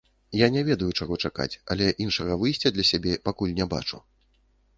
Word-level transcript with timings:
Я 0.37 0.47
не 0.53 0.61
ведаю, 0.69 0.87
чаго 1.03 1.17
чакаць, 1.29 1.55
але 1.75 1.89
іншага 2.07 2.39
выйсця 2.45 2.73
для 2.79 2.87
сябе 2.93 3.13
пакуль 3.29 3.55
не 3.61 3.69
бачу. 3.77 4.03